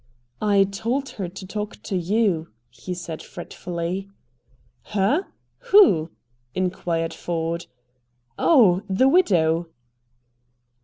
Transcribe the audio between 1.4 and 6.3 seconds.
talk to you," he said fretfully. "Her? Who?"